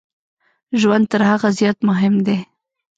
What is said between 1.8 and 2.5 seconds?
مهم دی.